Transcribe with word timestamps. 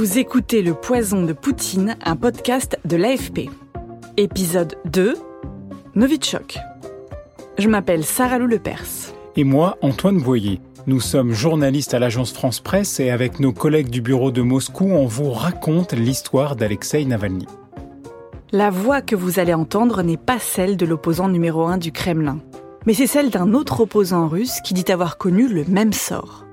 Vous 0.00 0.16
écoutez 0.16 0.62
Le 0.62 0.72
Poison 0.72 1.24
de 1.24 1.34
Poutine, 1.34 1.94
un 2.02 2.16
podcast 2.16 2.78
de 2.86 2.96
l'AFP. 2.96 3.50
Épisode 4.16 4.76
2 4.86 5.14
Novichok. 5.94 6.56
Je 7.58 7.68
m'appelle 7.68 8.02
Sarah 8.02 8.38
Lou 8.38 8.46
Lepers. 8.46 9.12
Et 9.36 9.44
moi, 9.44 9.76
Antoine 9.82 10.16
Boyer. 10.16 10.58
Nous 10.86 11.00
sommes 11.00 11.32
journalistes 11.32 11.92
à 11.92 11.98
l'agence 11.98 12.32
France 12.32 12.60
Presse 12.60 12.98
et 12.98 13.10
avec 13.10 13.40
nos 13.40 13.52
collègues 13.52 13.90
du 13.90 14.00
bureau 14.00 14.30
de 14.30 14.40
Moscou, 14.40 14.86
on 14.86 15.04
vous 15.04 15.32
raconte 15.32 15.92
l'histoire 15.92 16.56
d'Alexei 16.56 17.04
Navalny. 17.04 17.46
La 18.52 18.70
voix 18.70 19.02
que 19.02 19.16
vous 19.16 19.38
allez 19.38 19.52
entendre 19.52 20.02
n'est 20.02 20.16
pas 20.16 20.38
celle 20.38 20.78
de 20.78 20.86
l'opposant 20.86 21.28
numéro 21.28 21.66
1 21.66 21.76
du 21.76 21.92
Kremlin, 21.92 22.38
mais 22.86 22.94
c'est 22.94 23.06
celle 23.06 23.28
d'un 23.28 23.52
autre 23.52 23.80
opposant 23.82 24.28
russe 24.28 24.62
qui 24.64 24.72
dit 24.72 24.90
avoir 24.90 25.18
connu 25.18 25.46
le 25.46 25.66
même 25.66 25.92
sort. 25.92 26.46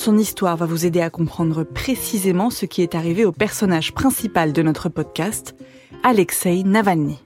Son 0.00 0.16
histoire 0.16 0.56
va 0.56 0.64
vous 0.64 0.86
aider 0.86 1.02
à 1.02 1.10
comprendre 1.10 1.62
précisément 1.62 2.48
ce 2.48 2.64
qui 2.64 2.80
est 2.80 2.94
arrivé 2.94 3.26
au 3.26 3.32
personnage 3.32 3.92
principal 3.92 4.54
de 4.54 4.62
notre 4.62 4.88
podcast, 4.88 5.54
Alexei 6.02 6.62
Navalny. 6.62 7.22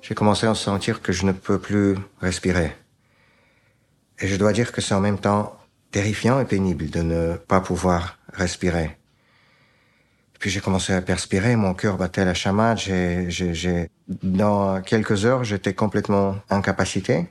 J'ai 0.00 0.16
commencé 0.16 0.48
à 0.48 0.54
sentir 0.56 1.00
que 1.00 1.12
je 1.12 1.24
ne 1.26 1.30
peux 1.30 1.60
plus 1.60 1.96
respirer. 2.20 2.72
Et 4.18 4.26
je 4.26 4.34
dois 4.34 4.52
dire 4.52 4.72
que 4.72 4.80
c'est 4.80 4.94
en 4.94 5.00
même 5.00 5.20
temps 5.20 5.56
terrifiant 5.92 6.40
et 6.40 6.44
pénible 6.44 6.90
de 6.90 7.02
ne 7.02 7.36
pas 7.36 7.60
pouvoir 7.60 8.18
respirer. 8.32 8.98
Puis 10.40 10.50
j'ai 10.50 10.60
commencé 10.60 10.92
à 10.92 11.02
perspirer, 11.02 11.54
mon 11.54 11.72
cœur 11.72 11.98
battait 11.98 12.24
la 12.24 12.34
chamade, 12.34 12.78
j'ai, 12.78 13.90
dans 14.24 14.82
quelques 14.82 15.24
heures, 15.24 15.44
j'étais 15.44 15.74
complètement 15.74 16.34
incapacité 16.50 17.28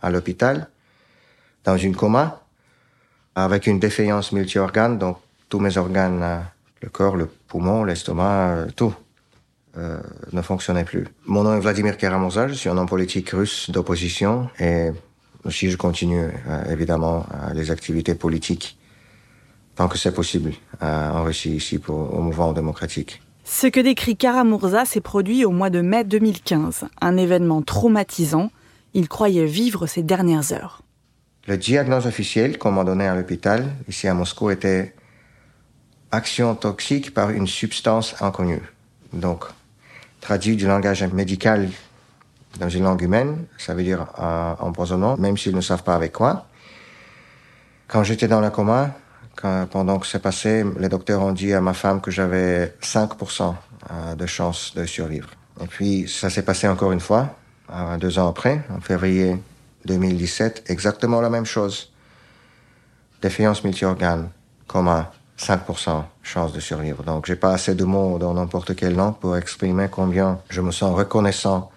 à 0.00 0.10
l'hôpital, 0.10 0.68
dans 1.64 1.76
une 1.76 1.96
coma, 1.96 2.41
avec 3.34 3.66
une 3.66 3.78
défaillance 3.78 4.32
multi-organes, 4.32 4.98
donc 4.98 5.18
tous 5.48 5.58
mes 5.58 5.76
organes, 5.76 6.20
euh, 6.22 6.38
le 6.82 6.88
corps, 6.88 7.16
le 7.16 7.26
poumon, 7.26 7.84
l'estomac, 7.84 8.50
euh, 8.50 8.66
tout, 8.74 8.94
euh, 9.78 10.00
ne 10.32 10.42
fonctionnait 10.42 10.84
plus. 10.84 11.06
Mon 11.26 11.44
nom 11.44 11.54
est 11.54 11.60
Vladimir 11.60 11.96
Karamurza, 11.96 12.48
je 12.48 12.54
suis 12.54 12.68
un 12.68 12.76
homme 12.76 12.88
politique 12.88 13.30
russe 13.30 13.70
d'opposition 13.70 14.48
et 14.58 14.90
aussi 15.44 15.70
je 15.70 15.76
continue 15.76 16.28
euh, 16.48 16.72
évidemment 16.72 17.26
les 17.54 17.70
activités 17.70 18.14
politiques 18.14 18.76
tant 19.74 19.88
que 19.88 19.96
c'est 19.96 20.12
possible 20.12 20.52
en 20.82 21.24
Russie 21.24 21.56
ici 21.56 21.78
pour, 21.78 22.14
au 22.14 22.20
mouvement 22.20 22.52
démocratique. 22.52 23.22
Ce 23.44 23.66
que 23.66 23.80
décrit 23.80 24.16
Karamurza 24.16 24.84
s'est 24.84 25.00
produit 25.00 25.46
au 25.46 25.50
mois 25.50 25.70
de 25.70 25.80
mai 25.80 26.04
2015, 26.04 26.84
un 27.00 27.16
événement 27.16 27.62
traumatisant. 27.62 28.50
Il 28.92 29.08
croyait 29.08 29.46
vivre 29.46 29.86
ses 29.86 30.02
dernières 30.02 30.52
heures. 30.52 30.82
Le 31.48 31.56
diagnostic 31.56 32.08
officiel 32.08 32.58
qu'on 32.58 32.70
m'a 32.70 32.84
donné 32.84 33.06
à 33.06 33.14
l'hôpital, 33.16 33.64
ici 33.88 34.06
à 34.06 34.14
Moscou, 34.14 34.50
était 34.50 34.94
action 36.12 36.54
toxique 36.54 37.12
par 37.12 37.30
une 37.30 37.46
substance 37.46 38.14
inconnue. 38.20 38.62
Donc, 39.12 39.44
traduit 40.20 40.56
du 40.56 40.66
langage 40.66 41.02
médical 41.02 41.68
dans 42.60 42.68
une 42.68 42.84
langue 42.84 43.02
humaine, 43.02 43.46
ça 43.58 43.74
veut 43.74 43.82
dire 43.82 44.06
empoisonnement, 44.60 45.16
même 45.16 45.36
s'ils 45.36 45.56
ne 45.56 45.60
savent 45.60 45.82
pas 45.82 45.94
avec 45.94 46.12
quoi. 46.12 46.46
Quand 47.88 48.04
j'étais 48.04 48.28
dans 48.28 48.40
le 48.40 48.50
coma, 48.50 48.90
pendant 49.70 49.98
que 49.98 50.06
c'est 50.06 50.22
passé, 50.22 50.64
les 50.78 50.88
docteurs 50.88 51.22
ont 51.22 51.32
dit 51.32 51.52
à 51.52 51.60
ma 51.60 51.74
femme 51.74 52.00
que 52.00 52.10
j'avais 52.10 52.74
5% 52.80 53.54
euh, 53.90 54.14
de 54.14 54.26
chance 54.26 54.74
de 54.76 54.84
survivre. 54.84 55.28
Et 55.60 55.66
puis, 55.66 56.08
ça 56.08 56.30
s'est 56.30 56.42
passé 56.44 56.68
encore 56.68 56.92
une 56.92 57.00
fois, 57.00 57.36
euh, 57.72 57.96
deux 57.96 58.18
ans 58.18 58.28
après, 58.28 58.62
en 58.70 58.80
février 58.80 59.36
2017, 59.86 60.64
exactement 60.68 61.20
la 61.20 61.30
même 61.30 61.46
chose. 61.46 61.92
Défiance 63.20 63.64
multi-organes, 63.64 64.30
coma, 64.66 65.12
5% 65.38 66.04
chance 66.22 66.52
de 66.52 66.60
survivre. 66.60 67.02
Donc, 67.02 67.26
j'ai 67.26 67.36
pas 67.36 67.52
assez 67.52 67.74
de 67.74 67.84
mots 67.84 68.18
dans 68.18 68.34
n'importe 68.34 68.74
quelle 68.74 68.94
langue 68.94 69.16
pour 69.16 69.36
exprimer 69.36 69.88
combien 69.90 70.40
je 70.48 70.60
me 70.60 70.70
sens 70.70 70.94
reconnaissant 70.94 71.70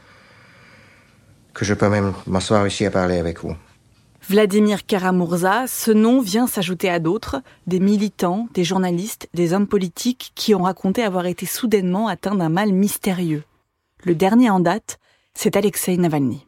que 1.53 1.65
je 1.65 1.73
peux 1.73 1.89
même 1.89 2.13
m'asseoir 2.27 2.67
ici 2.67 2.85
à 2.85 2.91
parler 2.91 3.17
avec 3.17 3.39
vous. 3.39 3.55
Vladimir 4.27 4.85
Karamurza, 4.85 5.67
ce 5.67 5.91
nom 5.91 6.19
vient 6.19 6.47
s'ajouter 6.47 6.89
à 6.89 6.99
d'autres, 6.99 7.41
des 7.67 7.79
militants, 7.79 8.47
des 8.53 8.63
journalistes, 8.63 9.29
des 9.35 9.53
hommes 9.53 9.67
politiques 9.67 10.31
qui 10.33 10.55
ont 10.55 10.63
raconté 10.63 11.03
avoir 11.03 11.27
été 11.27 11.45
soudainement 11.45 12.07
atteints 12.07 12.35
d'un 12.35 12.49
mal 12.49 12.73
mystérieux. 12.73 13.43
Le 14.03 14.15
dernier 14.15 14.49
en 14.49 14.59
date, 14.59 14.97
c'est 15.35 15.55
Alexei 15.55 15.95
Navalny. 15.97 16.45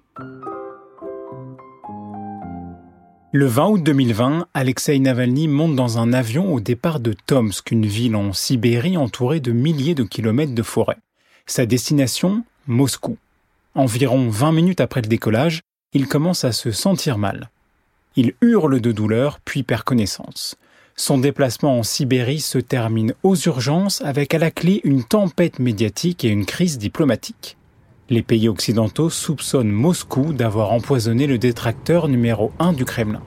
Le 3.40 3.46
20 3.46 3.68
août 3.68 3.84
2020, 3.84 4.48
Alexei 4.56 4.98
Navalny 4.98 5.48
monte 5.48 5.76
dans 5.76 6.00
un 6.00 6.12
avion 6.12 6.52
au 6.56 6.60
départ 6.60 7.00
de 7.00 7.14
Tomsk, 7.14 7.70
une 7.70 7.86
ville 7.86 8.16
en 8.16 8.34
Sibérie 8.34 8.98
entourée 8.98 9.40
de 9.40 9.52
milliers 9.52 9.94
de 9.94 10.02
kilomètres 10.02 10.56
de 10.56 10.64
forêt. 10.64 10.98
Sa 11.46 11.68
destination, 11.68 12.44
Moscou. 12.66 13.20
Environ 13.76 14.28
20 14.28 14.54
minutes 14.54 14.82
après 14.82 15.04
le 15.04 15.08
décollage, 15.08 15.62
il 15.94 16.08
commence 16.08 16.46
à 16.46 16.52
se 16.52 16.72
sentir 16.72 17.20
mal. 17.20 17.52
Il 18.16 18.34
hurle 18.42 18.82
de 18.82 18.92
douleur 18.92 19.40
puis 19.46 19.62
perd 19.62 19.84
connaissance. 19.84 20.56
Son 20.96 21.20
déplacement 21.20 21.78
en 21.78 21.84
Sibérie 21.84 22.40
se 22.40 22.58
termine 22.58 23.14
aux 23.22 23.36
urgences 23.36 24.02
avec 24.02 24.34
à 24.34 24.40
la 24.40 24.50
clé 24.50 24.82
une 24.84 25.04
tempête 25.04 25.60
médiatique 25.60 26.26
et 26.26 26.30
une 26.30 26.48
crise 26.48 26.80
diplomatique. 26.80 27.57
Les 28.10 28.24
pays 28.24 28.48
occidentaux 28.48 29.10
soupçonnent 29.10 29.70
Moscou 29.70 30.32
d'avoir 30.32 30.72
empoisonné 30.72 31.28
le 31.28 31.38
détracteur 31.38 32.08
numéro 32.08 32.54
1 32.58 32.72
du 32.72 32.86
Kremlin. 32.86 33.20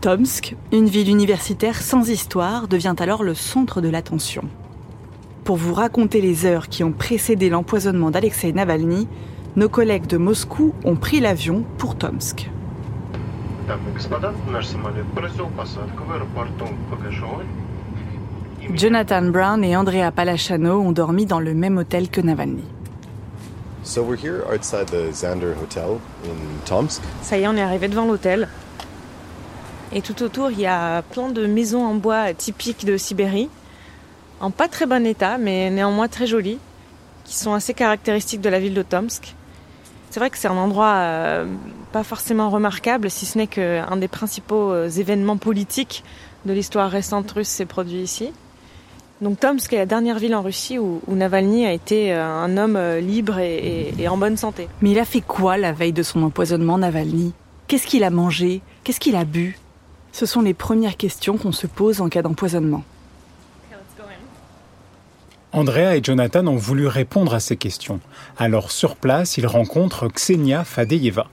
Tomsk, 0.00 0.54
une 0.70 0.86
ville 0.86 1.08
universitaire 1.08 1.82
sans 1.82 2.08
histoire, 2.08 2.68
devient 2.68 2.94
alors 3.00 3.24
le 3.24 3.34
centre 3.34 3.80
de 3.80 3.88
l'attention. 3.88 4.44
Pour 5.42 5.56
vous 5.56 5.74
raconter 5.74 6.20
les 6.20 6.46
heures 6.46 6.68
qui 6.68 6.84
ont 6.84 6.92
précédé 6.92 7.50
l'empoisonnement 7.50 8.12
d'Alexei 8.12 8.52
Navalny, 8.52 9.08
nos 9.56 9.68
collègues 9.68 10.06
de 10.06 10.16
Moscou 10.16 10.74
ont 10.84 10.94
pris 10.94 11.18
l'avion 11.18 11.64
pour 11.76 11.96
Tomsk. 11.96 12.48
Jonathan 18.74 19.22
Brown 19.22 19.64
et 19.64 19.76
Andrea 19.76 20.12
Palachano 20.14 20.80
ont 20.80 20.92
dormi 20.92 21.26
dans 21.26 21.40
le 21.40 21.52
même 21.52 21.78
hôtel 21.78 22.08
que 22.10 22.20
Navalny. 22.20 22.62
Ça 27.22 27.36
y 27.36 27.42
est, 27.42 27.48
on 27.48 27.56
est 27.56 27.62
arrivé 27.62 27.88
devant 27.88 28.04
l'hôtel. 28.04 28.48
Et 29.92 30.00
tout 30.00 30.22
autour, 30.22 30.50
il 30.50 30.60
y 30.60 30.66
a 30.66 31.02
plein 31.02 31.28
de 31.28 31.46
maisons 31.46 31.84
en 31.84 31.94
bois 31.94 32.32
typiques 32.32 32.86
de 32.86 32.96
Sibérie, 32.96 33.50
en 34.40 34.50
pas 34.50 34.68
très 34.68 34.86
bon 34.86 35.04
état, 35.04 35.36
mais 35.36 35.68
néanmoins 35.70 36.08
très 36.08 36.26
jolies, 36.26 36.58
qui 37.24 37.34
sont 37.36 37.52
assez 37.52 37.74
caractéristiques 37.74 38.40
de 38.40 38.48
la 38.48 38.60
ville 38.60 38.74
de 38.74 38.82
Tomsk. 38.82 39.34
C'est 40.10 40.20
vrai 40.20 40.30
que 40.30 40.38
c'est 40.38 40.48
un 40.48 40.56
endroit 40.56 40.94
euh, 40.94 41.46
pas 41.92 42.04
forcément 42.04 42.50
remarquable, 42.50 43.10
si 43.10 43.26
ce 43.26 43.36
n'est 43.36 43.46
qu'un 43.46 43.96
des 43.96 44.08
principaux 44.08 44.72
euh, 44.72 44.88
événements 44.88 45.38
politiques 45.38 46.04
de 46.46 46.52
l'histoire 46.52 46.90
récente 46.90 47.30
russe 47.32 47.48
s'est 47.48 47.66
produit 47.66 48.00
ici. 48.00 48.32
Donc 49.22 49.38
Tomsk 49.38 49.72
est 49.72 49.76
la 49.76 49.86
dernière 49.86 50.18
ville 50.18 50.34
en 50.34 50.42
Russie 50.42 50.78
où, 50.78 51.00
Navalny 51.08 51.64
a 51.64 51.72
été 51.72 52.12
euh, 52.12 52.22
un 52.22 52.56
homme 52.56 52.78
libre 52.98 53.38
et, 53.38 53.94
et 53.96 54.08
en 54.08 54.16
bonne 54.16 54.36
santé. 54.36 54.68
Mais 54.80 54.90
il 54.90 54.98
a 54.98 55.04
fait 55.04 55.20
quoi 55.20 55.56
la 55.56 55.72
veille 55.72 55.92
de 55.92 56.02
son 56.02 56.24
empoisonnement, 56.24 56.76
Navalny? 56.76 57.32
Qu'est-ce 57.68 57.86
qu'il 57.86 58.02
a 58.02 58.10
mangé? 58.10 58.62
Qu'est-ce 58.82 58.98
qu'il 58.98 59.14
a 59.14 59.24
bu? 59.24 59.56
Ce 60.10 60.26
sont 60.26 60.42
les 60.42 60.54
premières 60.54 60.96
questions 60.96 61.38
qu'on 61.38 61.52
se 61.52 61.68
pose 61.68 62.00
en 62.00 62.08
cas 62.08 62.22
d'empoisonnement. 62.22 62.82
Andrea 65.52 65.96
et 65.96 66.00
Jonathan 66.02 66.46
ont 66.46 66.56
voulu 66.56 66.86
répondre 66.86 67.32
à 67.32 67.38
ces 67.38 67.56
questions. 67.56 68.00
Alors 68.38 68.72
sur 68.72 68.96
place, 68.96 69.36
ils 69.36 69.46
rencontrent 69.46 70.08
Ksenia 70.08 70.64
Fadeyeva. 70.64 71.28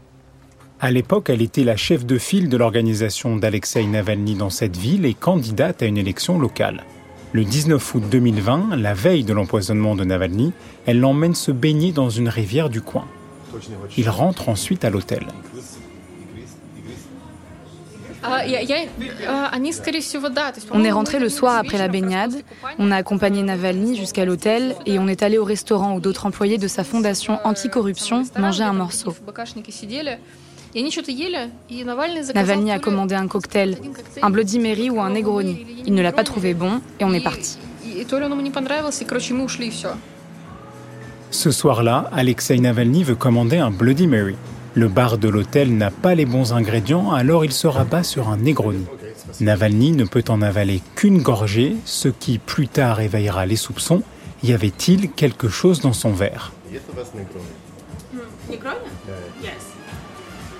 À 0.79 0.91
l'époque, 0.91 1.29
elle 1.29 1.41
était 1.41 1.63
la 1.63 1.75
chef 1.75 2.05
de 2.05 2.17
file 2.17 2.49
de 2.49 2.57
l'organisation 2.57 3.35
d'Alexei 3.35 3.85
Navalny 3.85 4.35
dans 4.35 4.49
cette 4.49 4.77
ville 4.77 5.05
et 5.05 5.13
candidate 5.13 5.81
à 5.81 5.85
une 5.85 5.97
élection 5.97 6.37
locale. 6.37 6.83
Le 7.31 7.43
19 7.43 7.93
août 7.93 8.03
2020, 8.09 8.75
la 8.75 8.95
veille 8.95 9.23
de 9.23 9.33
l'empoisonnement 9.33 9.95
de 9.95 10.03
Navalny, 10.03 10.51
elle 10.87 10.99
l'emmène 10.99 11.35
se 11.35 11.51
baigner 11.51 11.91
dans 11.91 12.09
une 12.09 12.27
rivière 12.27 12.69
du 12.69 12.81
coin. 12.81 13.05
Ils 13.97 14.09
rentrent 14.09 14.49
ensuite 14.49 14.83
à 14.83 14.89
l'hôtel. 14.89 15.27
On 20.71 20.83
est 20.83 20.91
rentré 20.91 21.19
le 21.19 21.29
soir 21.29 21.57
après 21.57 21.77
la 21.77 21.87
baignade, 21.87 22.33
on 22.77 22.91
a 22.91 22.97
accompagné 22.97 23.43
Navalny 23.43 23.95
jusqu'à 23.95 24.25
l'hôtel 24.25 24.75
et 24.85 24.99
on 24.99 25.07
est 25.07 25.23
allé 25.23 25.37
au 25.37 25.45
restaurant 25.45 25.95
où 25.95 25.99
d'autres 25.99 26.25
employés 26.25 26.57
de 26.57 26.67
sa 26.67 26.83
fondation 26.83 27.39
anticorruption 27.43 28.23
mangeaient 28.37 28.63
un 28.63 28.73
morceau. 28.73 29.15
Navalny 32.35 32.71
a 32.71 32.79
commandé 32.79 33.15
un 33.15 33.27
cocktail, 33.27 33.77
un 34.21 34.29
Bloody 34.29 34.59
Mary 34.59 34.89
ou 34.89 35.01
un 35.01 35.09
Negroni. 35.09 35.65
Il 35.85 35.93
ne 35.93 36.01
l'a 36.01 36.11
pas 36.11 36.23
trouvé 36.23 36.53
bon 36.53 36.79
et 36.99 37.05
on 37.05 37.13
est 37.13 37.23
parti. 37.23 37.57
Ce 41.31 41.51
soir-là, 41.51 42.09
Alexei 42.11 42.59
Navalny 42.59 43.03
veut 43.03 43.15
commander 43.15 43.57
un 43.57 43.71
Bloody 43.71 44.07
Mary. 44.07 44.35
Le 44.75 44.87
bar 44.87 45.17
de 45.17 45.27
l'hôtel 45.27 45.75
n'a 45.75 45.89
pas 45.89 46.13
les 46.13 46.25
bons 46.25 46.53
ingrédients, 46.53 47.11
alors 47.11 47.43
il 47.43 47.51
se 47.51 47.67
rabat 47.67 48.03
sur 48.03 48.29
un 48.29 48.37
Negroni. 48.37 48.85
Navalny 49.39 49.91
ne 49.91 50.05
peut 50.05 50.23
en 50.29 50.41
avaler 50.41 50.81
qu'une 50.95 51.21
gorgée, 51.21 51.75
ce 51.85 52.09
qui 52.09 52.37
plus 52.37 52.67
tard 52.67 53.01
éveillera 53.01 53.45
les 53.45 53.55
soupçons. 53.55 54.03
Y 54.43 54.53
avait-il 54.53 55.11
quelque 55.11 55.49
chose 55.49 55.81
dans 55.81 55.93
son 55.93 56.11
verre? 56.11 56.51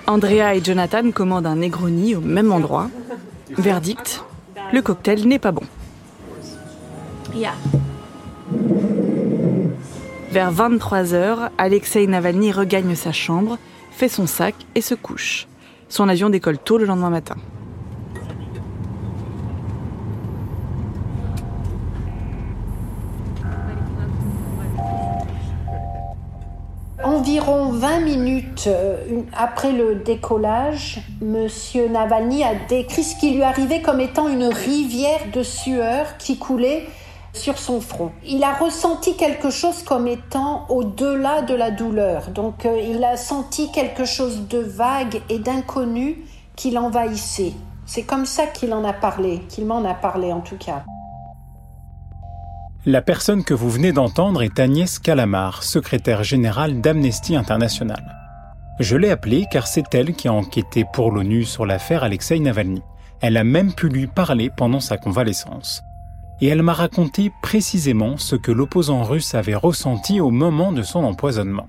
Andrea 0.09 0.55
et 0.55 0.63
Jonathan 0.63 1.11
commandent 1.11 1.45
un 1.45 1.57
Negroni 1.57 2.15
au 2.15 2.19
même 2.19 2.51
endroit. 2.51 2.89
Verdict, 3.51 4.23
le 4.73 4.81
cocktail 4.81 5.27
n'est 5.27 5.37
pas 5.37 5.51
bon. 5.51 5.61
Vers 10.31 10.51
23h, 10.51 11.51
Alexei 11.59 12.07
Navalny 12.07 12.51
regagne 12.51 12.95
sa 12.95 13.11
chambre, 13.11 13.59
fait 13.91 14.09
son 14.09 14.25
sac 14.25 14.55
et 14.73 14.81
se 14.81 14.95
couche. 14.95 15.47
Son 15.89 16.09
avion 16.09 16.31
décolle 16.31 16.57
tôt 16.57 16.79
le 16.79 16.85
lendemain 16.85 17.11
matin. 17.11 17.35
Environ 27.19 27.73
20 27.73 27.99
minutes 27.99 28.67
euh, 28.67 28.95
après 29.37 29.73
le 29.73 29.95
décollage, 29.95 31.01
M. 31.21 31.49
Navalny 31.91 32.45
a 32.45 32.55
décrit 32.69 33.03
ce 33.03 33.17
qui 33.17 33.31
lui 33.31 33.43
arrivait 33.43 33.81
comme 33.81 33.99
étant 33.99 34.29
une 34.29 34.45
rivière 34.45 35.19
de 35.33 35.43
sueur 35.43 36.15
qui 36.17 36.37
coulait 36.37 36.87
sur 37.33 37.57
son 37.57 37.81
front. 37.81 38.11
Il 38.25 38.41
a 38.45 38.53
ressenti 38.53 39.17
quelque 39.17 39.49
chose 39.49 39.83
comme 39.83 40.07
étant 40.07 40.65
au-delà 40.69 41.41
de 41.41 41.55
la 41.55 41.71
douleur. 41.71 42.29
Donc 42.29 42.65
euh, 42.65 42.79
il 42.81 43.03
a 43.03 43.17
senti 43.17 43.69
quelque 43.69 44.05
chose 44.05 44.47
de 44.47 44.59
vague 44.59 45.21
et 45.27 45.39
d'inconnu 45.39 46.23
qui 46.55 46.71
l'envahissait. 46.71 47.51
C'est 47.85 48.03
comme 48.03 48.25
ça 48.25 48.45
qu'il 48.45 48.73
en 48.73 48.85
a 48.85 48.93
parlé, 48.93 49.39
qu'il 49.49 49.65
m'en 49.65 49.83
a 49.83 49.93
parlé 49.93 50.31
en 50.31 50.39
tout 50.39 50.57
cas. 50.57 50.85
La 52.85 53.01
personne 53.01 53.43
que 53.43 53.53
vous 53.53 53.69
venez 53.69 53.91
d'entendre 53.91 54.41
est 54.41 54.57
Agnès 54.57 54.99
Calamar, 54.99 55.63
secrétaire 55.63 56.23
générale 56.23 56.79
d'Amnesty 56.79 57.35
International. 57.35 58.01
Je 58.79 58.95
l'ai 58.95 59.09
appelée 59.09 59.47
car 59.51 59.67
c'est 59.67 59.93
elle 59.93 60.13
qui 60.13 60.29
a 60.29 60.33
enquêté 60.33 60.85
pour 60.93 61.11
l'ONU 61.11 61.43
sur 61.43 61.65
l'affaire 61.65 62.05
Alexei 62.05 62.39
Navalny. 62.39 62.81
Elle 63.19 63.35
a 63.35 63.43
même 63.43 63.73
pu 63.73 63.89
lui 63.89 64.07
parler 64.07 64.49
pendant 64.49 64.79
sa 64.79 64.97
convalescence 64.97 65.81
et 66.39 66.47
elle 66.47 66.63
m'a 66.63 66.71
raconté 66.71 67.33
précisément 67.41 68.17
ce 68.17 68.37
que 68.37 68.53
l'opposant 68.53 69.03
russe 69.03 69.35
avait 69.35 69.55
ressenti 69.55 70.21
au 70.21 70.29
moment 70.29 70.71
de 70.71 70.81
son 70.81 71.03
empoisonnement. 71.03 71.67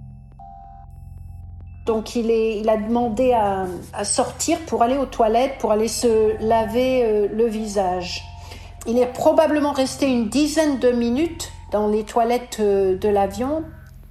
Donc 1.87 2.15
il, 2.15 2.69
a 2.69 2.77
demandé 2.77 3.33
à, 3.33 3.67
sortir 4.05 4.59
pour 4.67 4.85
aller 4.85 4.97
aux 4.97 5.07
toilettes, 5.07 5.59
pour 5.59 5.73
aller 5.73 5.89
se 5.89 6.41
laver 6.41 7.03
euh, 7.03 7.27
le 7.35 7.47
visage. 7.47 8.30
Il 8.87 8.99
est 8.99 9.13
probablement 9.13 9.73
resté 9.73 10.07
une 10.07 10.29
dizaine 10.29 10.79
de 10.79 10.91
minutes 10.91 11.53
dans 11.71 11.87
les 11.89 12.05
toilettes 12.05 12.59
euh, 12.61 12.97
de 12.97 13.09
l'avion 13.09 13.63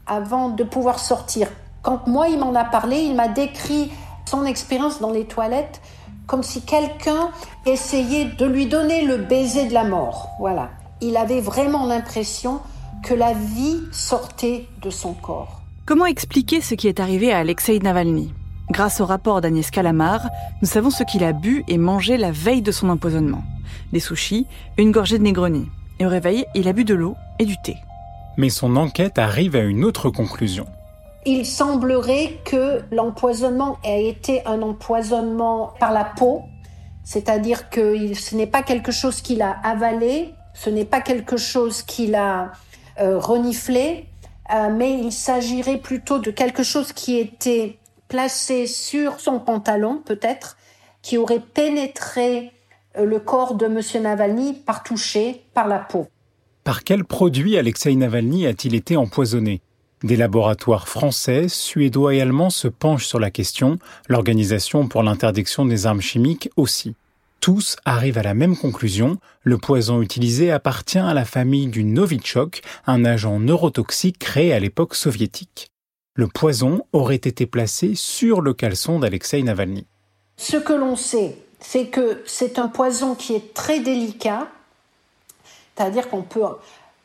avant 0.05 0.49
de 0.49 0.63
pouvoir 0.63 0.99
sortir. 0.99 1.47
Quand 1.81 2.07
moi 2.07 2.27
il 2.27 2.39
m'en 2.39 2.53
a 2.53 2.63
parlé, 2.63 2.97
il 2.97 3.15
m'a 3.15 3.27
décrit 3.27 3.91
son 4.25 4.45
expérience 4.45 5.01
dans 5.01 5.11
les 5.11 5.25
toilettes 5.25 5.81
comme 6.27 6.43
si 6.43 6.61
quelqu'un 6.61 7.31
essayait 7.65 8.25
de 8.25 8.45
lui 8.45 8.67
donner 8.67 9.03
le 9.03 9.17
baiser 9.17 9.67
de 9.67 9.73
la 9.73 9.83
mort. 9.83 10.29
Voilà. 10.39 10.69
Il 11.01 11.17
avait 11.17 11.41
vraiment 11.41 11.87
l'impression 11.87 12.59
que 13.03 13.15
la 13.15 13.33
vie 13.33 13.79
sortait 13.91 14.67
de 14.83 14.91
son 14.91 15.13
corps. 15.13 15.61
Comment 15.87 16.05
expliquer 16.05 16.61
ce 16.61 16.75
qui 16.75 16.87
est 16.87 16.99
arrivé 16.99 17.33
à 17.33 17.39
Alexei 17.39 17.79
Navalny? 17.79 18.31
Grâce 18.69 19.01
au 19.01 19.05
rapport 19.05 19.41
d'Agnès 19.41 19.71
Calamar, 19.71 20.27
nous 20.61 20.67
savons 20.67 20.91
ce 20.91 21.03
qu'il 21.03 21.23
a 21.23 21.33
bu 21.33 21.63
et 21.67 21.79
mangé 21.79 22.17
la 22.17 22.31
veille 22.31 22.61
de 22.61 22.71
son 22.71 22.89
empoisonnement. 22.89 23.41
Des 23.93 23.99
sushis, 23.99 24.47
une 24.77 24.91
gorgée 24.91 25.17
de 25.17 25.23
Negroni. 25.23 25.67
Et 25.99 26.05
au 26.05 26.09
réveil, 26.09 26.45
il 26.55 26.67
a 26.67 26.73
bu 26.73 26.83
de 26.85 26.93
l'eau 26.93 27.15
et 27.39 27.45
du 27.45 27.55
thé. 27.61 27.75
Mais 28.37 28.49
son 28.49 28.75
enquête 28.75 29.17
arrive 29.17 29.55
à 29.55 29.61
une 29.61 29.83
autre 29.83 30.09
conclusion. 30.09 30.65
Il 31.25 31.45
semblerait 31.45 32.39
que 32.45 32.81
l'empoisonnement 32.91 33.77
ait 33.83 34.07
été 34.07 34.45
un 34.45 34.61
empoisonnement 34.61 35.73
par 35.79 35.91
la 35.91 36.05
peau, 36.05 36.43
c'est-à-dire 37.03 37.69
que 37.69 38.13
ce 38.13 38.35
n'est 38.35 38.47
pas 38.47 38.63
quelque 38.63 38.91
chose 38.91 39.21
qu'il 39.21 39.41
a 39.41 39.51
avalé, 39.63 40.33
ce 40.53 40.69
n'est 40.69 40.85
pas 40.85 41.01
quelque 41.01 41.37
chose 41.37 41.81
qu'il 41.81 42.15
a 42.15 42.51
euh, 42.99 43.17
reniflé, 43.17 44.05
euh, 44.53 44.69
mais 44.69 44.93
il 44.93 45.11
s'agirait 45.11 45.77
plutôt 45.77 46.19
de 46.19 46.31
quelque 46.31 46.63
chose 46.63 46.93
qui 46.93 47.17
était 47.17 47.77
placé 48.07 48.65
sur 48.65 49.19
son 49.19 49.39
pantalon, 49.39 50.01
peut-être, 50.03 50.57
qui 51.01 51.17
aurait 51.17 51.39
pénétré 51.39 52.37
euh, 52.47 52.58
le 53.05 53.19
corps 53.19 53.55
de 53.55 53.65
M. 53.65 54.03
Navalny 54.03 54.53
par 54.53 54.83
toucher, 54.83 55.43
par 55.53 55.67
la 55.67 55.79
peau. 55.79 56.07
Par 56.63 56.83
quel 56.83 57.03
produit 57.05 57.57
Alexei 57.57 57.95
Navalny 57.95 58.45
a-t-il 58.45 58.75
été 58.75 58.97
empoisonné? 58.97 59.61
Des 60.03 60.15
laboratoires 60.15 60.87
français, 60.87 61.47
suédois 61.49 62.15
et 62.15 62.21
allemands 62.21 62.49
se 62.49 62.67
penchent 62.67 63.07
sur 63.07 63.19
la 63.19 63.31
question, 63.31 63.79
l'Organisation 64.07 64.87
pour 64.87 65.03
l'interdiction 65.03 65.65
des 65.65 65.85
armes 65.87 66.01
chimiques 66.01 66.49
aussi. 66.55 66.95
Tous 67.41 67.77
arrivent 67.85 68.17
à 68.17 68.23
la 68.23 68.33
même 68.33 68.57
conclusion, 68.57 69.17
le 69.43 69.57
poison 69.57 70.01
utilisé 70.01 70.51
appartient 70.51 70.99
à 70.99 71.13
la 71.13 71.25
famille 71.25 71.67
du 71.67 71.83
Novichok, 71.83 72.61
un 72.85 73.05
agent 73.05 73.39
neurotoxique 73.39 74.19
créé 74.19 74.53
à 74.53 74.59
l'époque 74.59 74.95
soviétique. 74.95 75.69
Le 76.15 76.27
poison 76.27 76.81
aurait 76.91 77.15
été 77.15 77.45
placé 77.45 77.95
sur 77.95 78.41
le 78.41 78.53
caleçon 78.53 78.99
d'Alexei 78.99 79.41
Navalny. 79.41 79.85
Ce 80.35 80.57
que 80.57 80.73
l'on 80.73 80.95
sait, 80.95 81.35
c'est 81.59 81.87
que 81.87 82.23
c'est 82.25 82.59
un 82.59 82.67
poison 82.67 83.15
qui 83.15 83.35
est 83.35 83.53
très 83.53 83.79
délicat, 83.79 84.47
c'est-à-dire 85.75 86.09
qu'on 86.09 86.21
peut 86.21 86.43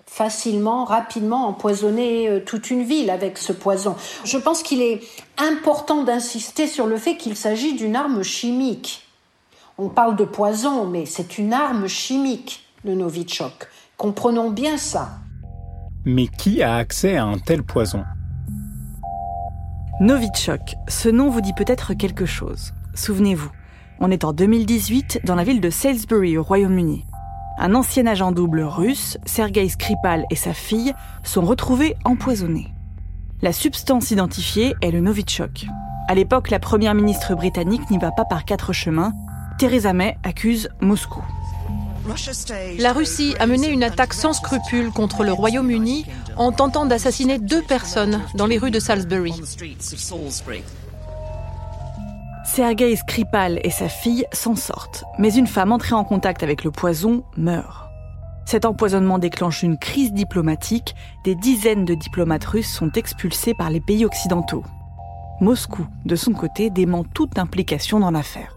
facilement, 0.07 0.85
rapidement 0.85 1.49
empoisonner 1.49 2.29
euh, 2.29 2.41
toute 2.41 2.71
une 2.71 2.85
ville 2.85 3.11
avec 3.11 3.37
ce 3.37 3.53
poison. 3.53 3.97
Je 4.25 4.39
pense 4.39 4.63
qu'il 4.63 4.81
est 4.81 5.01
important 5.39 6.05
d'insister 6.05 6.69
sur 6.69 6.87
le 6.87 6.97
fait 6.99 7.17
qu'il 7.17 7.37
s'agit 7.37 7.75
d'une 7.75 7.97
arme 7.97 8.23
chimique. 8.23 9.09
On 9.77 9.89
parle 9.89 10.15
de 10.15 10.25
poison, 10.25 10.87
mais 10.87 11.05
c'est 11.05 11.39
une 11.39 11.53
arme 11.53 11.89
chimique, 11.89 12.65
le 12.85 12.95
Novichok. 12.95 13.69
Comprenons 13.97 14.51
bien 14.51 14.77
ça. 14.77 15.19
Mais 16.05 16.29
qui 16.29 16.63
a 16.63 16.77
accès 16.77 17.17
à 17.17 17.25
un 17.25 17.39
tel 17.39 17.65
poison? 17.65 18.05
Novichok, 20.01 20.75
ce 20.87 21.09
nom 21.09 21.29
vous 21.29 21.41
dit 21.41 21.55
peut-être 21.55 21.95
quelque 21.95 22.27
chose. 22.27 22.73
Souvenez-vous, 22.95 23.51
on 24.01 24.11
est 24.11 24.25
en 24.25 24.33
2018 24.33 25.21
dans 25.25 25.35
la 25.35 25.45
ville 25.45 25.61
de 25.61 25.71
Salisbury 25.71 26.37
au 26.37 26.43
Royaume-Uni. 26.43 27.07
Un 27.59 27.75
ancien 27.75 28.07
agent 28.07 28.33
double 28.33 28.63
russe, 28.63 29.19
Sergei 29.25 29.69
Skripal 29.69 30.25
et 30.31 30.37
sa 30.37 30.53
fille, 30.53 30.93
sont 31.23 31.43
retrouvés 31.43 31.97
empoisonnés. 32.05 32.73
La 33.43 33.53
substance 33.53 34.11
identifiée 34.11 34.75
est 34.83 34.91
le 34.91 35.01
Novichok. 35.01 35.67
À 36.09 36.15
l'époque, 36.15 36.51
la 36.51 36.59
première 36.59 36.95
ministre 36.95 37.35
britannique 37.35 37.89
n'y 37.91 37.99
va 37.99 38.11
pas 38.11 38.25
par 38.25 38.45
quatre 38.45 38.73
chemins. 38.73 39.13
Theresa 39.59 39.93
May 39.93 40.17
accuse 40.25 40.69
Moscou. 40.81 41.23
La 42.79 42.93
Russie 42.93 43.35
a 43.39 43.47
mené 43.47 43.69
une 43.69 43.83
attaque 43.83 44.13
sans 44.13 44.35
scrupule 44.35 44.91
contre 44.91 45.25
le 45.25 45.33
Royaume-Uni 45.33 46.05
en 46.37 46.53
tentant 46.53 46.85
d'assassiner 46.85 47.39
deux 47.39 47.63
personnes 47.63 48.21
dans 48.35 48.47
les 48.47 48.59
rues 48.59 48.71
de 48.71 48.81
Salisbury. 48.81 49.33
Sergei 52.55 52.95
Skripal 52.95 53.59
et 53.65 53.71
sa 53.71 53.89
fille 53.89 54.27
s'en 54.33 54.55
sortent, 54.55 55.03
mais 55.19 55.35
une 55.35 55.49
femme 55.49 55.73
entrée 55.73 55.97
en 55.97 56.05
contact 56.05 56.45
avec 56.45 56.63
le 56.63 56.71
poison 56.71 57.25
meurt. 57.37 57.89
Cet 58.47 58.65
empoisonnement 58.65 59.19
déclenche 59.19 59.65
une 59.65 59.77
crise 59.77 60.13
diplomatique, 60.13 60.95
des 61.25 61.35
dizaines 61.35 61.85
de 61.85 61.97
diplomates 61.97 62.45
russes 62.45 62.73
sont 62.73 62.93
expulsés 62.93 63.55
par 63.55 63.71
les 63.71 63.81
pays 63.81 64.05
occidentaux. 64.05 64.63
Moscou, 65.41 65.85
de 66.05 66.15
son 66.15 66.33
côté, 66.33 66.71
dément 66.71 67.03
toute 67.03 67.41
implication 67.41 67.99
dans 67.99 68.13
l'affaire. 68.13 68.57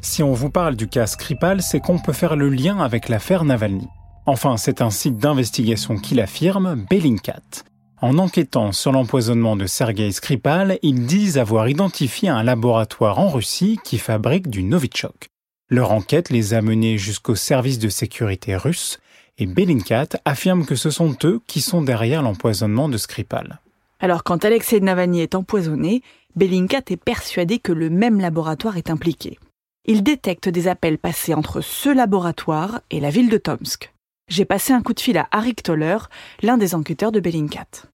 Si 0.00 0.22
on 0.22 0.34
vous 0.34 0.50
parle 0.50 0.76
du 0.76 0.86
cas 0.86 1.08
Skripal, 1.08 1.62
c'est 1.62 1.80
qu'on 1.80 1.98
peut 1.98 2.12
faire 2.12 2.36
le 2.36 2.48
lien 2.48 2.78
avec 2.78 3.08
l'affaire 3.08 3.44
Navalny. 3.44 3.88
Enfin, 4.24 4.56
c'est 4.56 4.82
un 4.82 4.90
site 4.90 5.16
d'investigation 5.16 5.96
qui 5.96 6.14
l'affirme, 6.14 6.86
Bellingcat. 6.88 7.64
En 8.00 8.18
enquêtant 8.18 8.70
sur 8.70 8.92
l'empoisonnement 8.92 9.56
de 9.56 9.66
Sergei 9.66 10.12
Skripal, 10.12 10.78
ils 10.82 11.04
disent 11.06 11.36
avoir 11.36 11.68
identifié 11.68 12.28
un 12.28 12.44
laboratoire 12.44 13.18
en 13.18 13.28
Russie 13.28 13.80
qui 13.82 13.98
fabrique 13.98 14.48
du 14.48 14.62
Novichok. 14.62 15.30
Leur 15.68 15.90
enquête 15.90 16.30
les 16.30 16.54
a 16.54 16.62
menés 16.62 16.96
jusqu'au 16.96 17.34
service 17.34 17.80
de 17.80 17.88
sécurité 17.88 18.54
russe 18.54 19.00
et 19.38 19.46
Bellingcat 19.46 20.10
affirme 20.24 20.64
que 20.64 20.76
ce 20.76 20.90
sont 20.90 21.16
eux 21.24 21.40
qui 21.48 21.60
sont 21.60 21.82
derrière 21.82 22.22
l'empoisonnement 22.22 22.88
de 22.88 22.98
Skripal. 22.98 23.58
Alors 23.98 24.22
quand 24.22 24.44
Alexei 24.44 24.78
Navalny 24.78 25.20
est 25.20 25.34
empoisonné, 25.34 26.02
Bellingcat 26.36 26.82
est 26.90 26.96
persuadé 26.96 27.58
que 27.58 27.72
le 27.72 27.90
même 27.90 28.20
laboratoire 28.20 28.76
est 28.76 28.90
impliqué. 28.90 29.40
Il 29.86 30.04
détecte 30.04 30.48
des 30.48 30.68
appels 30.68 30.98
passés 30.98 31.34
entre 31.34 31.60
ce 31.62 31.88
laboratoire 31.88 32.80
et 32.92 33.00
la 33.00 33.10
ville 33.10 33.28
de 33.28 33.38
Tomsk 33.38 33.92
j'ai 34.28 34.44
passé 34.44 34.72
un 34.72 34.82
coup 34.82 34.94
de 34.94 35.00
fil 35.00 35.18
à 35.18 35.28
Arik 35.30 35.62
Toller, 35.62 35.98
l'un 36.42 36.58
des 36.58 36.74
enquêteurs 36.74 37.12
de 37.12 37.20
Bellingcat. 37.20 37.88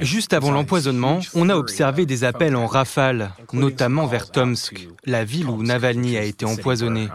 Juste 0.00 0.32
avant 0.32 0.52
l'empoisonnement, 0.52 1.20
on 1.34 1.48
a 1.48 1.56
observé 1.56 2.06
des 2.06 2.24
appels 2.24 2.56
en 2.56 2.66
rafale, 2.66 3.32
notamment 3.52 4.06
vers 4.06 4.30
Tomsk, 4.30 4.88
la 5.04 5.24
ville 5.24 5.48
où 5.48 5.62
Navalny 5.62 6.16
a 6.16 6.22
été 6.22 6.46
empoisonné. 6.46 7.08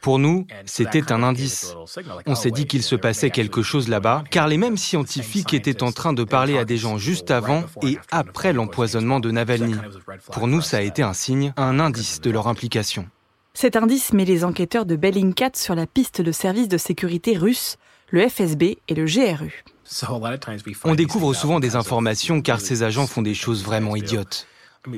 Pour 0.00 0.18
nous, 0.18 0.46
c'était 0.64 1.12
un 1.12 1.22
indice. 1.22 1.74
On 2.26 2.34
s'est 2.34 2.50
dit 2.50 2.66
qu'il 2.66 2.82
se 2.82 2.96
passait 2.96 3.30
quelque 3.30 3.62
chose 3.62 3.88
là-bas, 3.88 4.24
car 4.30 4.48
les 4.48 4.58
mêmes 4.58 4.78
scientifiques 4.78 5.54
étaient 5.54 5.82
en 5.82 5.92
train 5.92 6.12
de 6.12 6.24
parler 6.24 6.58
à 6.58 6.64
des 6.64 6.78
gens 6.78 6.96
juste 6.96 7.30
avant 7.30 7.64
et 7.82 7.98
après 8.10 8.52
l'empoisonnement 8.52 9.20
de 9.20 9.30
Navalny. 9.30 9.76
Pour 10.32 10.48
nous, 10.48 10.62
ça 10.62 10.78
a 10.78 10.82
été 10.82 11.02
un 11.02 11.14
signe, 11.14 11.52
un 11.56 11.78
indice 11.78 12.20
de 12.20 12.30
leur 12.30 12.48
implication. 12.48 13.06
Cet 13.56 13.76
indice 13.76 14.12
met 14.12 14.24
les 14.24 14.42
enquêteurs 14.42 14.84
de 14.84 14.96
Bellingcat 14.96 15.52
sur 15.54 15.76
la 15.76 15.86
piste 15.86 16.20
de 16.20 16.32
services 16.32 16.66
de 16.66 16.76
sécurité 16.76 17.36
russes, 17.36 17.76
le 18.10 18.28
FSB 18.28 18.78
et 18.88 18.94
le 18.94 19.04
GRU. 19.04 19.62
On 20.82 20.96
découvre 20.96 21.32
souvent 21.34 21.60
des 21.60 21.76
informations 21.76 22.42
car 22.42 22.60
ces 22.60 22.82
agents 22.82 23.06
font 23.06 23.22
des 23.22 23.32
choses 23.32 23.62
vraiment 23.64 23.94
idiotes. 23.94 24.48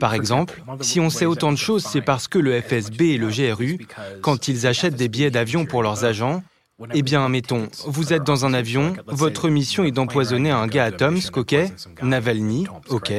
Par 0.01 0.15
exemple, 0.15 0.65
si 0.81 1.01
on 1.01 1.11
sait 1.11 1.27
autant 1.27 1.53
de 1.53 1.59
choses, 1.59 1.85
c'est 1.85 2.01
parce 2.01 2.29
que 2.29 2.39
le 2.39 2.59
FSB 2.61 3.03
et 3.03 3.19
le 3.19 3.29
GRU, 3.29 3.87
quand 4.23 4.49
ils 4.49 4.67
achètent 4.67 4.97
des 4.97 5.09
billets 5.09 5.31
d'avion 5.31 5.67
pour 5.67 5.83
leurs 5.83 6.05
agents, 6.05 6.43
eh 6.95 7.03
bien, 7.03 7.29
mettons, 7.29 7.69
vous 7.87 8.15
êtes 8.15 8.25
dans 8.25 8.47
un 8.47 8.55
avion, 8.55 8.97
votre 9.07 9.51
mission 9.51 9.85
est 9.85 9.93
d'empoisonner 9.93 10.51
un 10.51 10.67
gars 10.67 10.85
à 10.85 10.93
Tomsk, 10.93 11.37
ok? 11.37 11.55
Navalny, 12.03 12.67
ok 12.89 13.13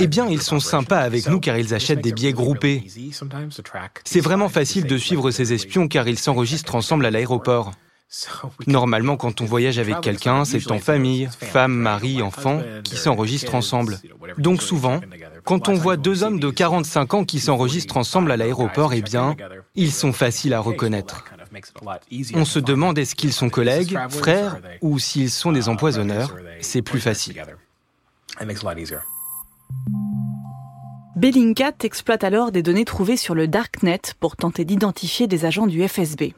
eh 0.00 0.06
bien, 0.06 0.26
ils 0.28 0.42
sont 0.42 0.60
sympas 0.60 0.98
avec 0.98 1.28
nous 1.28 1.40
car 1.40 1.58
ils 1.58 1.74
achètent 1.74 2.00
des 2.00 2.12
billets 2.12 2.32
groupés. 2.32 2.86
C'est 4.04 4.20
vraiment 4.20 4.48
facile 4.48 4.86
de 4.86 4.98
suivre 4.98 5.30
ces 5.30 5.52
espions 5.52 5.88
car 5.88 6.08
ils 6.08 6.18
s'enregistrent 6.18 6.74
ensemble 6.74 7.06
à 7.06 7.10
l'aéroport. 7.10 7.72
Normalement, 8.66 9.16
quand 9.16 9.40
on 9.40 9.44
voyage 9.44 9.78
avec 9.78 10.00
quelqu'un, 10.00 10.44
c'est 10.44 10.70
en 10.70 10.78
famille, 10.78 11.28
femme, 11.32 11.72
mari, 11.72 12.22
enfant, 12.22 12.60
qui 12.84 12.96
s'enregistrent 12.96 13.54
ensemble. 13.54 13.98
Donc 14.38 14.62
souvent, 14.62 15.00
quand 15.44 15.68
on 15.68 15.74
voit 15.74 15.96
deux 15.96 16.22
hommes 16.22 16.38
de 16.38 16.50
45 16.50 17.14
ans 17.14 17.24
qui 17.24 17.40
s'enregistrent 17.40 17.96
ensemble 17.96 18.30
à 18.30 18.36
l'aéroport, 18.36 18.92
eh 18.92 19.02
bien, 19.02 19.36
ils 19.74 19.92
sont 19.92 20.12
faciles 20.12 20.54
à 20.54 20.60
reconnaître. 20.60 21.24
On 22.34 22.44
se 22.44 22.58
demande 22.58 22.98
est-ce 22.98 23.14
qu'ils 23.14 23.32
sont 23.32 23.50
collègues, 23.50 23.98
frères, 24.08 24.58
ou 24.80 24.98
s'ils 24.98 25.30
sont 25.30 25.52
des 25.52 25.68
empoisonneurs. 25.68 26.34
C'est 26.60 26.82
plus 26.82 27.00
facile. 27.00 27.42
Bellingcat 31.16 31.74
exploite 31.84 32.24
alors 32.24 32.50
des 32.50 32.62
données 32.62 32.84
trouvées 32.84 33.16
sur 33.16 33.34
le 33.34 33.46
Darknet 33.46 34.00
pour 34.18 34.36
tenter 34.36 34.64
d'identifier 34.64 35.26
des 35.26 35.44
agents 35.44 35.66
du 35.66 35.86
FSB. 35.86 36.34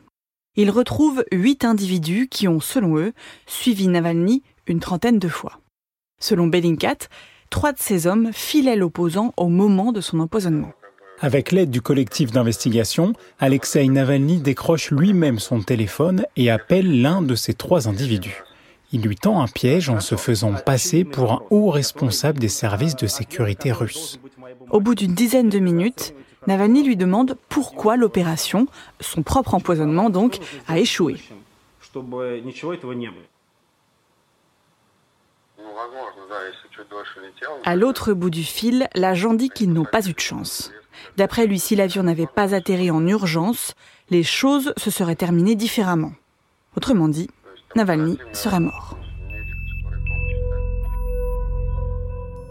Il 0.56 0.70
retrouve 0.70 1.24
huit 1.32 1.64
individus 1.64 2.28
qui 2.28 2.48
ont, 2.48 2.60
selon 2.60 2.98
eux, 2.98 3.12
suivi 3.46 3.88
Navalny 3.88 4.42
une 4.66 4.80
trentaine 4.80 5.18
de 5.18 5.28
fois. 5.28 5.60
Selon 6.20 6.46
Bellingcat, 6.46 7.08
trois 7.50 7.72
de 7.72 7.78
ces 7.78 8.06
hommes 8.06 8.30
filaient 8.32 8.76
l'opposant 8.76 9.32
au 9.36 9.48
moment 9.48 9.92
de 9.92 10.00
son 10.00 10.20
empoisonnement. 10.20 10.72
Avec 11.20 11.52
l'aide 11.52 11.70
du 11.70 11.80
collectif 11.80 12.32
d'investigation, 12.32 13.14
Alexei 13.38 13.88
Navalny 13.88 14.40
décroche 14.40 14.90
lui-même 14.90 15.38
son 15.38 15.62
téléphone 15.62 16.26
et 16.36 16.50
appelle 16.50 17.00
l'un 17.00 17.22
de 17.22 17.34
ces 17.34 17.54
trois 17.54 17.88
individus. 17.88 18.42
Il 18.94 19.02
lui 19.02 19.16
tend 19.16 19.42
un 19.42 19.48
piège 19.48 19.90
en 19.90 19.98
se 19.98 20.14
faisant 20.14 20.54
passer 20.54 21.02
pour 21.02 21.32
un 21.32 21.42
haut 21.50 21.68
responsable 21.68 22.38
des 22.38 22.48
services 22.48 22.94
de 22.94 23.08
sécurité 23.08 23.72
russes. 23.72 24.20
Au 24.70 24.78
bout 24.78 24.94
d'une 24.94 25.14
dizaine 25.14 25.48
de 25.48 25.58
minutes, 25.58 26.14
Navalny 26.46 26.84
lui 26.84 26.96
demande 26.96 27.36
pourquoi 27.48 27.96
l'opération, 27.96 28.68
son 29.00 29.24
propre 29.24 29.54
empoisonnement 29.54 30.10
donc, 30.10 30.38
a 30.68 30.78
échoué. 30.78 31.16
À 37.64 37.74
l'autre 37.74 38.12
bout 38.12 38.30
du 38.30 38.44
fil, 38.44 38.88
l'agent 38.94 39.34
dit 39.34 39.50
qu'ils 39.50 39.72
n'ont 39.72 39.84
pas 39.84 40.06
eu 40.06 40.12
de 40.12 40.20
chance. 40.20 40.70
D'après 41.16 41.48
lui, 41.48 41.58
si 41.58 41.74
l'avion 41.74 42.04
n'avait 42.04 42.28
pas 42.28 42.54
atterri 42.54 42.92
en 42.92 43.04
urgence, 43.08 43.74
les 44.10 44.22
choses 44.22 44.72
se 44.76 44.92
seraient 44.92 45.16
terminées 45.16 45.56
différemment. 45.56 46.12
Autrement 46.76 47.08
dit, 47.08 47.28
Navalny 47.76 48.18
serait 48.32 48.60
mort. 48.60 48.96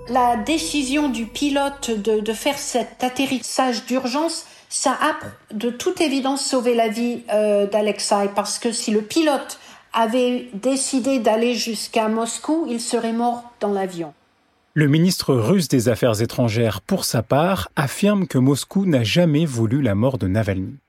La 0.09 0.35
décision 0.35 1.07
du 1.07 1.25
pilote 1.25 1.91
de, 1.91 2.33
faire 2.33 2.57
cet 2.57 3.03
atterrissage 3.03 3.85
d'urgence, 3.85 4.45
ça 4.67 4.97
a 5.01 5.15
de 5.53 5.69
toute 5.69 6.01
évidence 6.01 6.45
sauvé 6.45 6.75
la 6.75 6.89
vie 6.89 7.23
euh, 7.31 7.67
d'Alexei, 7.67 8.29
parce 8.35 8.59
que 8.59 8.73
si 8.73 8.91
le 8.91 9.01
pilote 9.01 9.59
avait 9.93 10.49
décidé 10.53 11.19
d'aller 11.19 11.55
jusqu'à 11.55 12.09
Moscou, 12.09 12.65
il 12.69 12.81
serait 12.81 13.13
mort 13.13 13.43
dans 13.61 13.71
l'avion. 13.71 14.13
Le 14.73 14.87
ministre 14.87 15.35
russe 15.35 15.67
des 15.67 15.87
Affaires 15.87 16.21
étrangères, 16.21 16.81
pour 16.81 17.05
sa 17.05 17.21
part, 17.21 17.69
affirme 17.75 18.27
que 18.27 18.39
Moscou 18.39 18.85
n'a 18.85 19.03
jamais 19.03 19.45
voulu 19.45 19.81
la 19.81 19.95
mort 19.95 20.17
de 20.17 20.27
Navalny. 20.27 20.79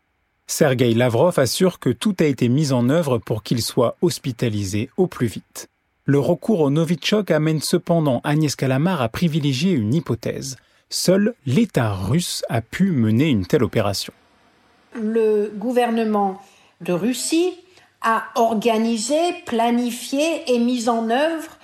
Sergei 0.46 0.92
Lavrov 0.92 1.38
assure 1.38 1.78
que 1.78 1.88
tout 1.88 2.14
a 2.20 2.24
été 2.24 2.48
mis 2.48 2.72
en 2.72 2.90
œuvre 2.90 3.18
pour 3.18 3.42
qu'il 3.42 3.62
soit 3.62 3.96
hospitalisé 4.02 4.90
au 4.96 5.06
plus 5.06 5.26
vite. 5.26 5.68
Le 6.04 6.18
recours 6.18 6.60
au 6.60 6.70
Novichok 6.70 7.30
amène 7.30 7.62
cependant 7.62 8.20
Agnès 8.24 8.54
Kalamar 8.54 9.00
à 9.00 9.08
privilégier 9.08 9.72
une 9.72 9.94
hypothèse. 9.94 10.56
Seul 10.90 11.34
l'État 11.46 11.94
russe 11.94 12.44
a 12.50 12.60
pu 12.60 12.90
mener 12.90 13.28
une 13.28 13.46
telle 13.46 13.64
opération. 13.64 14.12
Le 14.94 15.50
gouvernement 15.56 16.40
de 16.82 16.92
Russie 16.92 17.54
a 18.02 18.24
organisé, 18.34 19.16
planifié 19.46 20.52
et 20.52 20.58
mis 20.58 20.90
en 20.90 21.08
œuvre 21.08 21.58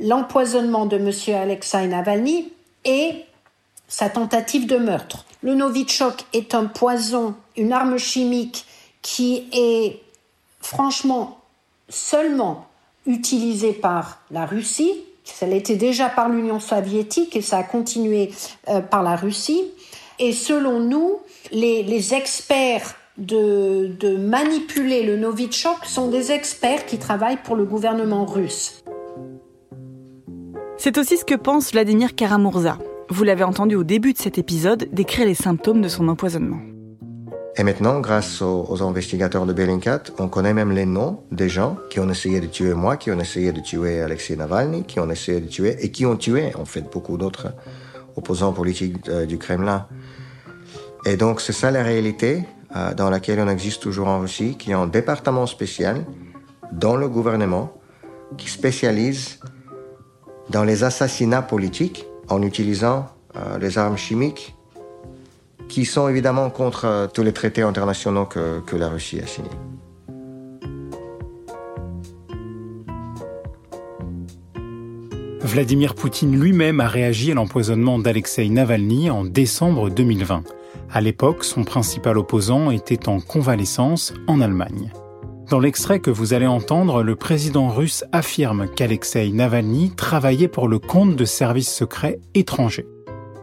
l'empoisonnement 0.00 0.86
de 0.86 0.96
M. 0.96 1.36
Alexei 1.40 1.86
Navalny 1.86 2.52
et 2.84 3.24
sa 3.86 4.10
tentative 4.10 4.66
de 4.66 4.76
meurtre. 4.76 5.24
Le 5.44 5.54
Novichok 5.54 6.24
est 6.32 6.54
un 6.54 6.64
poison, 6.64 7.34
une 7.58 7.74
arme 7.74 7.98
chimique 7.98 8.64
qui 9.02 9.46
est 9.52 10.00
franchement 10.62 11.38
seulement 11.90 12.66
utilisée 13.04 13.74
par 13.74 14.22
la 14.30 14.46
Russie. 14.46 15.02
Ça 15.22 15.46
l'était 15.46 15.76
déjà 15.76 16.08
par 16.08 16.30
l'Union 16.30 16.60
soviétique 16.60 17.36
et 17.36 17.42
ça 17.42 17.58
a 17.58 17.62
continué 17.62 18.30
euh, 18.68 18.80
par 18.80 19.02
la 19.02 19.16
Russie. 19.16 19.60
Et 20.18 20.32
selon 20.32 20.80
nous, 20.80 21.18
les, 21.52 22.14
experts 22.14 22.94
de, 23.18 23.94
de, 24.00 24.16
manipuler 24.16 25.02
le 25.02 25.18
Novichok 25.18 25.84
sont 25.84 26.08
des 26.08 26.32
experts 26.32 26.86
qui 26.86 26.98
travaillent 26.98 27.42
pour 27.44 27.56
le 27.56 27.66
gouvernement 27.66 28.24
russe. 28.24 28.82
C'est 30.78 30.96
aussi 30.96 31.18
ce 31.18 31.24
que 31.26 31.34
pense 31.34 31.72
Vladimir 31.72 32.14
Karamurza. 32.14 32.78
Vous 33.10 33.24
l'avez 33.24 33.44
entendu 33.44 33.74
au 33.74 33.84
début 33.84 34.14
de 34.14 34.18
cet 34.18 34.38
épisode 34.38 34.88
décrire 34.92 35.26
les 35.26 35.34
symptômes 35.34 35.82
de 35.82 35.88
son 35.88 36.08
empoisonnement. 36.08 36.60
Et 37.56 37.62
maintenant, 37.62 38.00
grâce 38.00 38.42
aux, 38.42 38.82
investigateurs 38.82 39.46
de 39.46 39.52
Bellingcat, 39.52 40.04
on 40.18 40.28
connaît 40.28 40.54
même 40.54 40.72
les 40.72 40.86
noms 40.86 41.20
des 41.30 41.48
gens 41.48 41.76
qui 41.90 42.00
ont 42.00 42.08
essayé 42.10 42.40
de 42.40 42.46
tuer 42.46 42.74
moi, 42.74 42.96
qui 42.96 43.12
ont 43.12 43.20
essayé 43.20 43.52
de 43.52 43.60
tuer 43.60 44.00
Alexei 44.00 44.34
Navalny, 44.34 44.84
qui 44.84 44.98
ont 44.98 45.08
essayé 45.08 45.40
de 45.40 45.46
tuer 45.46 45.76
et 45.80 45.92
qui 45.92 46.04
ont 46.06 46.16
tué 46.16 46.52
en 46.56 46.64
fait 46.64 46.90
beaucoup 46.90 47.16
d'autres 47.16 47.54
opposants 48.16 48.52
politiques 48.52 49.08
euh, 49.08 49.26
du 49.26 49.38
Kremlin. 49.38 49.86
Et 51.04 51.16
donc 51.16 51.40
c'est 51.40 51.52
ça 51.52 51.70
la 51.70 51.82
réalité 51.84 52.42
euh, 52.74 52.94
dans 52.94 53.10
laquelle 53.10 53.38
on 53.38 53.48
existe 53.48 53.82
toujours 53.82 54.08
en 54.08 54.20
Russie, 54.20 54.56
qui 54.58 54.70
est 54.70 54.74
un 54.74 54.86
département 54.86 55.46
spécial 55.46 56.04
dans 56.72 56.96
le 56.96 57.08
gouvernement 57.08 57.72
qui 58.36 58.48
spécialise 58.48 59.38
dans 60.50 60.64
les 60.64 60.82
assassinats 60.82 61.42
politiques 61.42 62.06
en 62.28 62.42
utilisant 62.42 63.06
euh, 63.36 63.58
les 63.58 63.78
armes 63.78 63.96
chimiques 63.96 64.54
qui 65.68 65.84
sont 65.84 66.08
évidemment 66.08 66.50
contre 66.50 66.84
euh, 66.84 67.06
tous 67.06 67.22
les 67.22 67.32
traités 67.32 67.62
internationaux 67.62 68.26
que, 68.26 68.60
que 68.60 68.76
la 68.76 68.88
Russie 68.88 69.20
a 69.20 69.26
signés. 69.26 69.48
Vladimir 75.40 75.94
Poutine 75.94 76.40
lui-même 76.40 76.80
a 76.80 76.88
réagi 76.88 77.30
à 77.30 77.34
l'empoisonnement 77.34 77.98
d'Alexei 77.98 78.48
Navalny 78.48 79.10
en 79.10 79.24
décembre 79.24 79.90
2020. 79.90 80.42
À 80.90 81.00
l'époque, 81.00 81.44
son 81.44 81.64
principal 81.64 82.18
opposant 82.18 82.70
était 82.70 83.08
en 83.08 83.20
convalescence 83.20 84.14
en 84.26 84.40
Allemagne. 84.40 84.90
Dans 85.50 85.60
l'extrait 85.60 86.00
que 86.00 86.10
vous 86.10 86.32
allez 86.32 86.46
entendre, 86.46 87.02
le 87.02 87.16
président 87.16 87.68
russe 87.68 88.04
affirme 88.12 88.66
qu'Alexei 88.66 89.30
Navalny 89.30 89.92
travaillait 89.94 90.48
pour 90.48 90.68
le 90.68 90.78
compte 90.78 91.16
de 91.16 91.24
services 91.26 91.72
secrets 91.72 92.18
étrangers. 92.34 92.86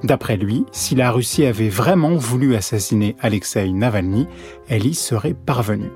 D'après 0.03 0.35
lui, 0.35 0.65
si 0.71 0.95
la 0.95 1.11
Russie 1.11 1.45
avait 1.45 1.69
vraiment 1.69 2.15
voulu 2.15 2.55
assassiner 2.55 3.15
Alexei 3.19 3.71
Navalny, 3.71 4.27
elle 4.67 4.87
y 4.87 4.95
serait 4.95 5.35
parvenue. 5.35 5.91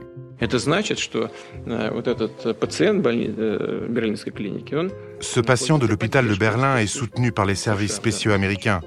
Ce 5.19 5.39
patient 5.39 5.77
de 5.79 5.87
l'hôpital 5.87 6.27
de 6.27 6.35
Berlin 6.35 6.77
est 6.77 6.87
soutenu 6.87 7.31
par 7.31 7.45
les 7.45 7.55
services 7.55 7.95
spéciaux 7.95 8.33
américains. 8.33 8.81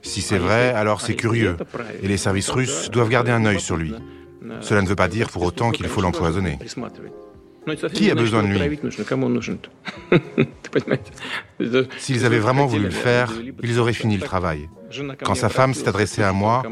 Si 0.00 0.22
c'est 0.22 0.38
vrai, 0.38 0.70
alors 0.70 1.02
c'est 1.02 1.16
curieux. 1.16 1.56
Et 2.02 2.08
les 2.08 2.16
services 2.16 2.50
russes 2.50 2.90
doivent 2.90 3.10
garder 3.10 3.30
un 3.30 3.44
œil 3.44 3.60
sur 3.60 3.76
lui. 3.76 3.92
Cela 4.60 4.82
ne 4.82 4.88
veut 4.88 4.96
pas 4.96 5.08
dire 5.08 5.30
pour 5.30 5.42
autant 5.42 5.70
qu'il 5.70 5.86
faut 5.86 6.00
l'empoisonner. 6.00 6.58
Qui 7.92 8.10
a 8.10 8.14
besoin 8.14 8.42
de 8.42 8.48
lui 8.48 8.78
S'ils 11.98 12.26
avaient 12.26 12.38
vraiment 12.38 12.66
voulu 12.66 12.84
le 12.84 12.90
faire, 12.90 13.32
ils 13.62 13.78
auraient 13.78 13.92
fini 13.92 14.16
le 14.16 14.22
travail. 14.22 14.68
Quand 15.24 15.34
sa 15.34 15.48
femme 15.48 15.74
s'est 15.74 15.88
adressée 15.88 16.22
à 16.22 16.32
moi, 16.32 16.62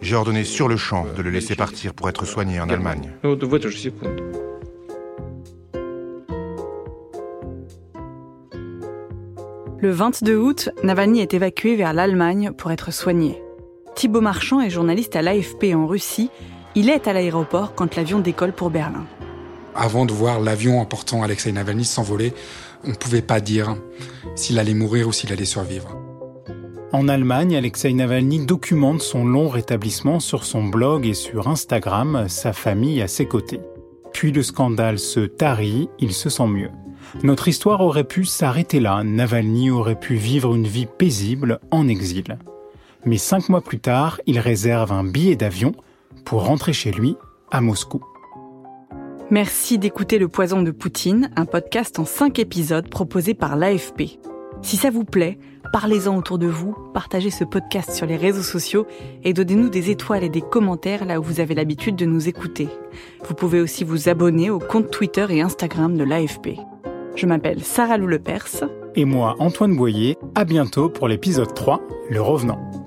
j'ai 0.00 0.16
ordonné 0.16 0.44
sur 0.44 0.68
le 0.68 0.76
champ 0.76 1.06
de 1.16 1.22
le 1.22 1.30
laisser 1.30 1.54
partir 1.54 1.94
pour 1.94 2.08
être 2.08 2.24
soigné 2.26 2.60
en 2.60 2.68
Allemagne. 2.68 3.12
Le 9.82 9.90
22 9.92 10.36
août, 10.36 10.68
Navalny 10.82 11.20
est 11.20 11.32
évacué 11.32 11.74
vers 11.74 11.94
l'Allemagne 11.94 12.52
pour 12.52 12.70
être 12.70 12.92
soigné. 12.92 13.40
Thibaut 13.94 14.20
Marchand 14.20 14.60
est 14.60 14.68
journaliste 14.68 15.16
à 15.16 15.22
l'AFP 15.22 15.74
en 15.74 15.86
Russie. 15.86 16.30
Il 16.76 16.88
est 16.88 17.08
à 17.08 17.12
l'aéroport 17.12 17.74
quand 17.74 17.96
l'avion 17.96 18.20
décolle 18.20 18.52
pour 18.52 18.70
Berlin. 18.70 19.04
Avant 19.74 20.06
de 20.06 20.12
voir 20.12 20.38
l'avion 20.38 20.80
emportant 20.80 21.24
Alexei 21.24 21.50
Navalny 21.50 21.84
s'envoler, 21.84 22.32
on 22.84 22.90
ne 22.90 22.94
pouvait 22.94 23.22
pas 23.22 23.40
dire 23.40 23.76
s'il 24.36 24.56
allait 24.56 24.74
mourir 24.74 25.08
ou 25.08 25.12
s'il 25.12 25.32
allait 25.32 25.44
survivre. 25.44 25.98
En 26.92 27.08
Allemagne, 27.08 27.56
Alexei 27.56 27.92
Navalny 27.92 28.46
documente 28.46 29.02
son 29.02 29.24
long 29.24 29.48
rétablissement 29.48 30.20
sur 30.20 30.44
son 30.44 30.62
blog 30.62 31.06
et 31.06 31.14
sur 31.14 31.48
Instagram, 31.48 32.26
sa 32.28 32.52
famille 32.52 33.02
à 33.02 33.08
ses 33.08 33.26
côtés. 33.26 33.60
Puis 34.12 34.30
le 34.30 34.42
scandale 34.44 35.00
se 35.00 35.20
tarit, 35.20 35.88
il 35.98 36.12
se 36.12 36.30
sent 36.30 36.46
mieux. 36.46 36.70
Notre 37.24 37.48
histoire 37.48 37.80
aurait 37.80 38.04
pu 38.04 38.24
s'arrêter 38.24 38.78
là, 38.78 39.02
Navalny 39.02 39.70
aurait 39.70 39.98
pu 39.98 40.14
vivre 40.14 40.54
une 40.54 40.68
vie 40.68 40.86
paisible 40.86 41.58
en 41.72 41.88
exil. 41.88 42.38
Mais 43.04 43.18
cinq 43.18 43.48
mois 43.48 43.60
plus 43.60 43.80
tard, 43.80 44.20
il 44.26 44.38
réserve 44.38 44.92
un 44.92 45.04
billet 45.04 45.34
d'avion 45.34 45.72
pour 46.24 46.44
rentrer 46.44 46.72
chez 46.72 46.92
lui 46.92 47.16
à 47.50 47.60
Moscou. 47.60 48.00
Merci 49.30 49.78
d'écouter 49.78 50.18
Le 50.18 50.28
Poison 50.28 50.62
de 50.62 50.72
Poutine, 50.72 51.30
un 51.36 51.44
podcast 51.44 51.98
en 51.98 52.04
cinq 52.04 52.38
épisodes 52.38 52.88
proposé 52.88 53.34
par 53.34 53.56
l'AFP. 53.56 54.18
Si 54.62 54.76
ça 54.76 54.90
vous 54.90 55.04
plaît, 55.04 55.38
parlez-en 55.72 56.16
autour 56.16 56.38
de 56.38 56.48
vous, 56.48 56.74
partagez 56.92 57.30
ce 57.30 57.44
podcast 57.44 57.92
sur 57.92 58.06
les 58.06 58.16
réseaux 58.16 58.42
sociaux 58.42 58.86
et 59.22 59.32
donnez-nous 59.32 59.68
des 59.68 59.90
étoiles 59.90 60.24
et 60.24 60.28
des 60.28 60.40
commentaires 60.40 61.04
là 61.04 61.20
où 61.20 61.22
vous 61.22 61.38
avez 61.40 61.54
l'habitude 61.54 61.96
de 61.96 62.06
nous 62.06 62.28
écouter. 62.28 62.68
Vous 63.24 63.34
pouvez 63.34 63.60
aussi 63.60 63.84
vous 63.84 64.08
abonner 64.08 64.50
au 64.50 64.58
compte 64.58 64.90
Twitter 64.90 65.26
et 65.30 65.42
Instagram 65.42 65.96
de 65.96 66.04
l'AFP. 66.04 66.56
Je 67.14 67.26
m'appelle 67.26 67.62
Sarah 67.62 67.98
Lou 67.98 68.06
Lepers. 68.06 68.64
Et 68.96 69.04
moi, 69.04 69.36
Antoine 69.38 69.76
Boyer. 69.76 70.16
À 70.34 70.44
bientôt 70.44 70.88
pour 70.88 71.06
l'épisode 71.06 71.54
3, 71.54 71.80
Le 72.10 72.20
Revenant. 72.20 72.79